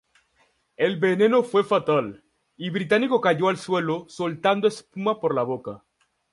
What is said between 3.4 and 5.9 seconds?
al suelo soltando espuma por la boca.